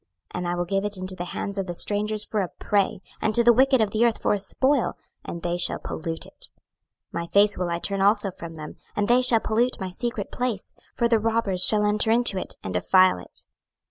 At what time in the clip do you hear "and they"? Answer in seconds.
5.23-5.57, 8.95-9.21